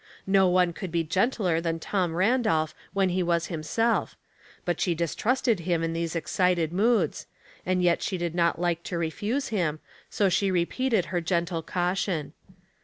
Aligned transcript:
No 0.25 0.47
one 0.47 0.73
could 0.73 0.91
be 0.91 1.03
gentler 1.03 1.61
than 1.61 1.77
Tom 1.79 2.15
Randolph 2.15 2.73
when 2.91 3.09
he 3.09 3.21
was 3.21 3.45
himself; 3.53 4.17
but 4.65 4.81
she 4.81 4.95
distrusted 4.95 5.59
him 5.59 5.83
in 5.83 5.93
these 5.93 6.15
excited 6.15 6.73
moods, 6.73 7.27
and 7.67 7.83
yet 7.83 8.01
she 8.01 8.17
did 8.17 8.33
not 8.33 8.59
like 8.59 8.81
to 8.85 8.97
refuse 8.97 9.49
him, 9.49 9.79
so 10.09 10.27
she 10.27 10.49
repeated 10.49 11.05
her 11.13 11.21
gentle 11.21 11.61
caution. 11.61 12.33